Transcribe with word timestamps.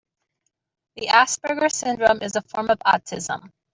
The 0.95 1.09
Asperger 1.09 1.71
syndrome 1.71 2.23
is 2.23 2.35
a 2.35 2.41
form 2.41 2.71
of 2.71 2.79
autism. 2.79 3.51